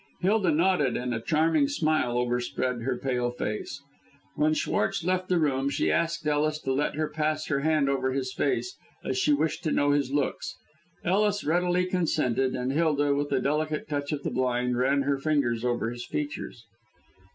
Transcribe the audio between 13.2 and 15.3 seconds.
the delicate touch of the blind, ran her